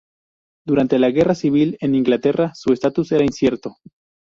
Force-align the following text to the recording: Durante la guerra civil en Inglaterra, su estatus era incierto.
Durante 0.65 0.97
la 0.97 1.11
guerra 1.11 1.35
civil 1.35 1.77
en 1.79 1.93
Inglaterra, 1.93 2.53
su 2.55 2.73
estatus 2.73 3.11
era 3.11 3.23
incierto. 3.23 3.75